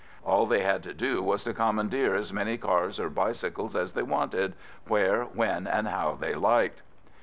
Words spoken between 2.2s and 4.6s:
many cars or bicycles as they wanted,